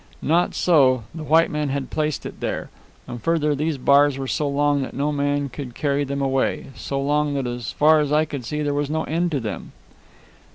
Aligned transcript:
"Not 0.23 0.55
so; 0.55 1.03
the 1.13 1.23
white 1.23 1.51
men 1.51 1.69
had 1.69 1.91
placed 1.91 2.25
it 2.25 2.39
there. 2.39 2.71
And 3.07 3.21
further, 3.21 3.53
these 3.53 3.77
bars 3.77 4.17
were 4.17 4.25
so 4.25 4.47
long 4.49 4.81
that 4.81 4.95
no 4.95 5.11
man 5.11 5.47
could 5.47 5.75
carry 5.75 6.03
them 6.03 6.23
away 6.23 6.69
so 6.75 6.99
long 6.99 7.35
that 7.35 7.45
as 7.45 7.71
far 7.71 7.99
as 7.99 8.11
I 8.11 8.25
could 8.25 8.43
see 8.43 8.63
there 8.63 8.73
was 8.73 8.89
no 8.89 9.03
end 9.03 9.29
to 9.33 9.39
them." 9.39 9.73